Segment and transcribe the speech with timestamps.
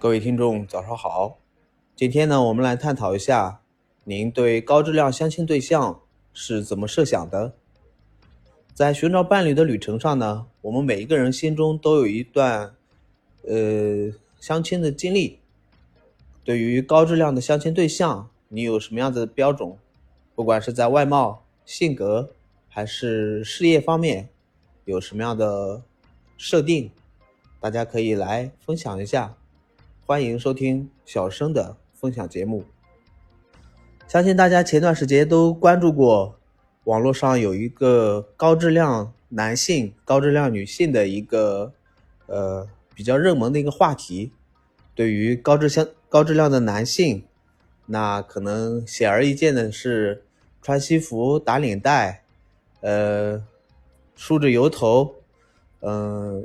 [0.00, 1.40] 各位听众，早上好。
[1.94, 3.60] 今天呢，我们来探讨一下，
[4.04, 6.00] 您对高质量相亲对象
[6.32, 7.52] 是怎么设想的？
[8.72, 12.74] 在寻找伴侣的旅程上呢，我们每一个人心中都有一段，
[13.46, 14.10] 呃，
[14.40, 15.38] 相亲的经历。
[16.44, 19.76] 对于高质量的相亲对象，你有什么样的标准？
[20.34, 22.32] 不管是在外貌、性格，
[22.70, 24.30] 还是事业方面，
[24.86, 25.82] 有什么样的
[26.38, 26.90] 设定？
[27.60, 29.36] 大家可以来分享一下。
[30.10, 32.64] 欢迎收听小生的分享节目。
[34.08, 36.34] 相信大家前段时间都关注过，
[36.82, 41.72] 网络上有一个高质量男性、高质量女性的一个
[42.26, 44.32] 呃比较热门的一个话题。
[44.96, 47.22] 对于高质相高质量的男性，
[47.86, 50.24] 那可能显而易见的是
[50.60, 52.24] 穿西服、打领带，
[52.80, 53.40] 呃，
[54.16, 55.14] 梳着油头，
[55.82, 56.44] 嗯，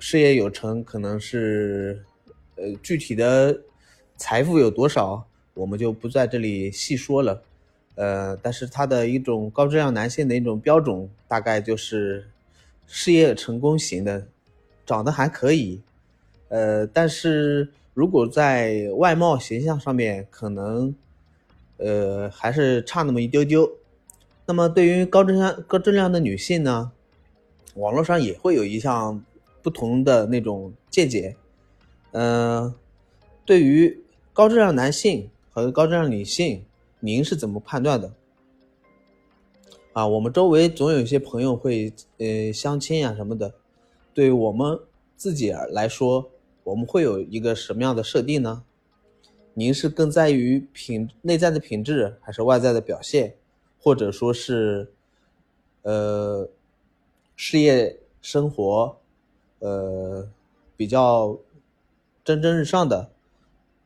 [0.00, 2.04] 事业有成，可能是。
[2.56, 3.60] 呃，具体的
[4.16, 7.42] 财富有多少，我们就不在这里细说了。
[7.94, 12.28] 呃，但是他的一种高质量男性的一种标准，大概就是
[12.86, 14.26] 事业成功型的，
[14.84, 15.80] 长得还可以。
[16.48, 20.94] 呃，但是如果在外貌形象上面，可能
[21.78, 23.70] 呃还是差那么一丢丢。
[24.46, 26.92] 那么对于高质量高质量的女性呢，
[27.74, 29.24] 网络上也会有一项
[29.62, 31.34] 不同的那种见解。
[32.12, 32.74] 嗯，
[33.44, 36.64] 对于高质量男性和高质量女性，
[37.00, 38.12] 您是怎么判断的？
[39.92, 43.54] 啊，我们周围总有一些朋友会呃相亲啊什么的，
[44.14, 44.78] 对我们
[45.16, 46.30] 自己来说，
[46.64, 48.62] 我们会有一个什么样的设定呢？
[49.54, 53.34] 您是更在于品内在的品质，还是外在的表现，
[53.78, 54.90] 或者说是
[55.82, 56.48] 呃
[57.36, 58.96] 事业生活
[59.58, 60.26] 呃
[60.76, 61.38] 比较？
[62.26, 63.08] 蒸蒸日上的，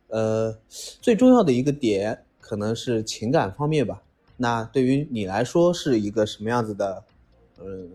[0.08, 0.56] 呃，
[1.02, 4.02] 最重要的一个点可能是情感方面吧。
[4.38, 7.04] 那对于你来说是一个什么样子的，
[7.62, 7.90] 嗯，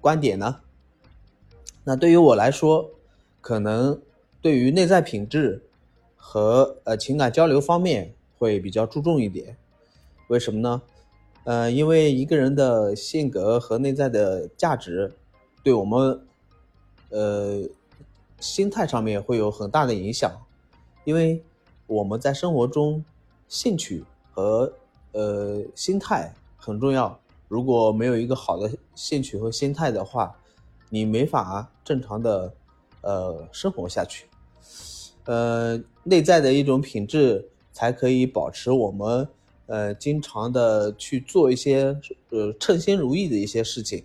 [0.00, 0.56] 观点呢？
[1.84, 2.90] 那对于我来说，
[3.40, 4.02] 可能
[4.42, 5.62] 对于内在品质
[6.16, 9.56] 和呃情感交流方面会比较注重一点。
[10.26, 10.82] 为什么呢？
[11.44, 15.12] 呃，因为一个人的性格和内在的价值，
[15.62, 16.26] 对我们，
[17.10, 17.62] 呃。
[18.44, 20.30] 心态上面会有很大的影响，
[21.04, 21.42] 因为
[21.86, 23.02] 我们在生活中
[23.48, 24.70] 兴趣和
[25.12, 27.18] 呃心态很重要。
[27.48, 30.36] 如果没有一个好的兴趣和心态的话，
[30.90, 32.52] 你没法正常的
[33.00, 34.26] 呃生活下去。
[35.24, 39.26] 呃，内在的一种品质才可以保持我们
[39.66, 44.04] 呃经常的去做一些呃称心如意的一些事情。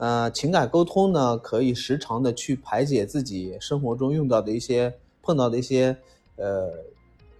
[0.00, 5.94] 呃，情感沟通呢，可以时常的去排解自己生活中用到的一些碰到的一些
[6.36, 6.70] 呃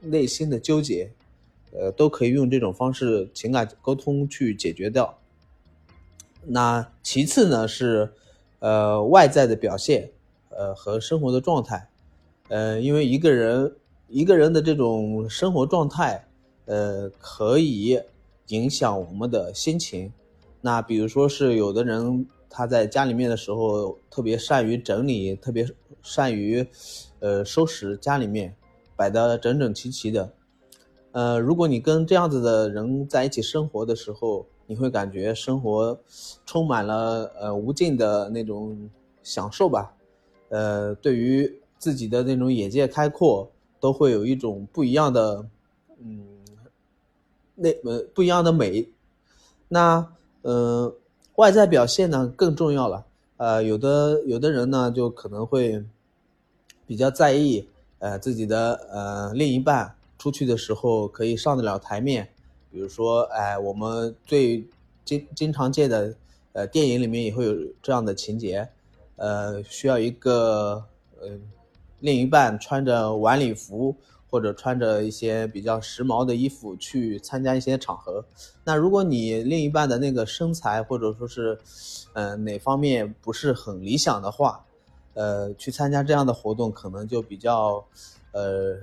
[0.02, 1.10] 内心的纠结，
[1.72, 5.18] 呃，都可以用这种方式情感沟通去解决掉。
[6.44, 8.12] 那其次呢是
[8.58, 10.10] 呃外在的表现，
[10.50, 11.88] 呃和生活的状态，
[12.48, 13.74] 呃，因为一个人
[14.08, 16.26] 一个人的这种生活状态，
[16.66, 17.98] 呃，可以
[18.48, 20.12] 影响我们的心情。
[20.60, 22.28] 那比如说是有的人。
[22.52, 25.64] 他在家里面的时候特别善于整理，特别
[26.02, 26.66] 善于，
[27.20, 28.54] 呃，收拾家里面，
[28.96, 30.32] 摆的整整齐齐的。
[31.12, 35.96] 呃，如果你跟这样子的人在一起生活的时候，你会感觉生活
[36.44, 38.90] 充满了呃无尽的那种
[39.22, 39.94] 享受吧。
[40.48, 45.46] 呃，对于自己的那种眼界开阔，都会有一种不一样的，
[46.00, 46.26] 嗯，
[47.54, 48.88] 那呃不一样的美。
[49.68, 50.12] 那，
[50.42, 50.92] 嗯。
[51.40, 53.06] 外在表现呢更重要了，
[53.38, 55.82] 呃，有的有的人呢就可能会
[56.86, 57.66] 比较在意，
[57.98, 62.28] 呃，自己的呃另一半出去的时候可以上得了台面，
[62.70, 64.62] 比如说，哎，我们最
[65.02, 66.14] 经经常见的，
[66.52, 68.68] 呃，电影里面也会有这样的情节，
[69.16, 70.84] 呃，需要一个
[71.22, 71.28] 呃
[72.00, 73.96] 另一半穿着晚礼服。
[74.30, 78.24] 或者穿着一些比较时髦的衣服去参加一些场合，
[78.62, 81.58] 那如果你另一半的那个身材或者说是，
[82.12, 84.64] 呃哪方面不是很理想的话，
[85.14, 87.84] 呃，去参加这样的活动可能就比较，
[88.30, 88.76] 呃，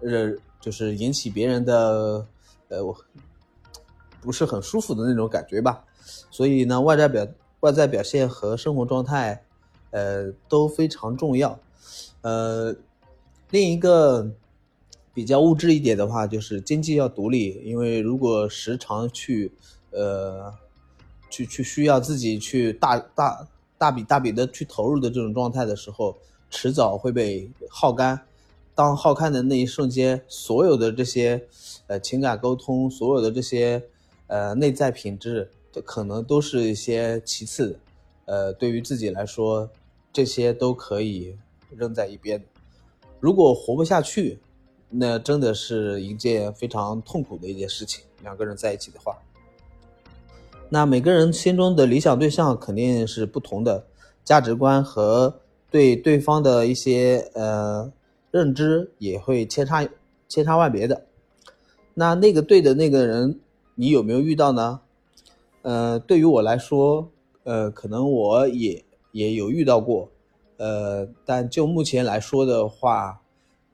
[0.00, 2.26] 呃，就是引起别人的，
[2.68, 2.96] 呃我，
[4.22, 5.84] 不是很舒服的那种感觉吧。
[6.30, 7.28] 所以呢，外在表
[7.60, 9.44] 外在表现和生活状态，
[9.90, 11.60] 呃，都非常重要。
[12.22, 12.74] 呃，
[13.50, 14.30] 另一个。
[15.14, 19.52] 比较物质一点的话，就是经济要独立，因为如果时常去，
[19.92, 20.52] 呃，
[21.30, 26.18] 去去需要自己去大大大笔大笔的去投入的这种状态的时候，
[26.50, 28.20] 迟早会被耗干。
[28.74, 31.46] 当耗干的那一瞬间，所有的这些
[31.86, 33.80] 呃情感沟通，所有的这些
[34.26, 35.48] 呃内在品质，
[35.84, 37.78] 可能都是一些其次的。
[38.24, 39.70] 呃，对于自己来说，
[40.12, 41.36] 这些都可以
[41.70, 42.42] 扔在一边。
[43.20, 44.40] 如果活不下去，
[44.96, 48.04] 那真的是一件非常痛苦的一件事情。
[48.22, 49.18] 两个人在一起的话，
[50.68, 53.84] 那每个人心中的理想对象肯定是不同的，
[54.24, 57.92] 价值观和对对方的一些呃
[58.30, 59.88] 认知也会千差
[60.28, 61.06] 千差万别的。
[61.94, 63.38] 那那个对的那个人，
[63.74, 64.80] 你有没有遇到呢？
[65.62, 67.10] 呃，对于我来说。
[67.46, 68.82] 呃，可能我也
[69.12, 70.08] 也有遇到过，
[70.56, 73.20] 呃，但就目前来说的话，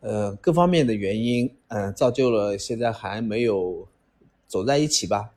[0.00, 3.86] 呃，各方面的原因，嗯，造就了现在还没有
[4.46, 5.30] 走在一起吧。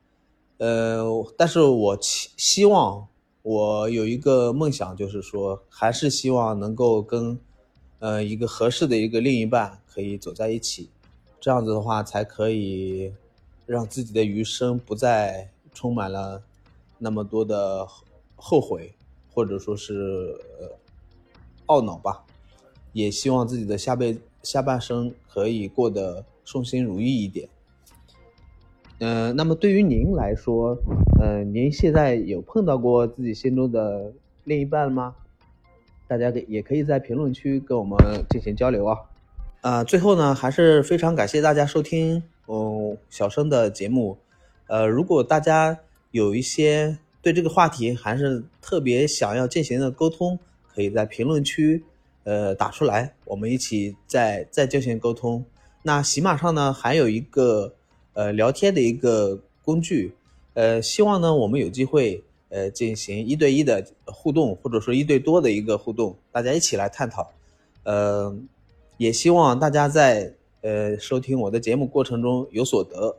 [0.58, 1.04] 呃，
[1.36, 3.06] 但是我希希望
[3.42, 7.38] 我有一个梦想，就是说，还是希望能够跟
[7.98, 10.90] 呃一个合适的一个另一半可以走在一起，
[11.40, 13.12] 这样子的话，才可以
[13.66, 16.42] 让自己的余生不再充满了
[16.98, 17.86] 那么多的。
[18.36, 18.92] 后悔，
[19.32, 20.38] 或者说是
[21.66, 22.26] 懊恼吧，
[22.92, 27.48] 也希望自己的下辈下半生可以过得顺心如意一点。
[29.00, 30.78] 嗯，那么对于您来说，
[31.20, 34.12] 嗯，您现在有碰到过自己心中的
[34.44, 35.16] 另一半吗？
[36.06, 37.98] 大家给也可以在评论区跟我们
[38.30, 38.96] 进行交流啊。
[39.62, 44.16] 啊，最后呢，还是非常感谢大家收听嗯小生的节目。
[44.68, 45.76] 呃，如果大家
[46.12, 46.96] 有一些。
[47.24, 50.38] 对这个话题还是特别想要进行的沟通，
[50.68, 51.82] 可以在评论区，
[52.24, 55.44] 呃打出来，我们一起再再进行沟通。
[55.82, 57.74] 那喜马上呢还有一个
[58.14, 60.14] 呃聊天的一个工具，
[60.54, 67.30] 呃希望呢我们有机会呃进行一对一的互动，或者说一对多的一个互动，大家一起来探讨。
[67.84, 68.34] 呃，
[68.96, 73.18] 也希望大家在呃收听我的节目过程中有所得。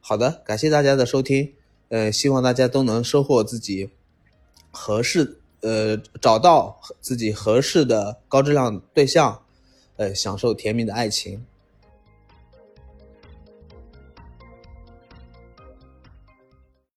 [0.00, 1.52] 好的，感谢大家的收听。
[1.90, 3.90] 呃，希望大家都能收获自己
[4.70, 9.42] 合适，呃，找到自己合适的高质量对象，
[9.96, 11.44] 呃，享受甜蜜的爱情。